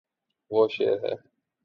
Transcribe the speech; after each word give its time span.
وہ 0.51 0.61
شیر 0.67 0.97
ہے 1.05 1.13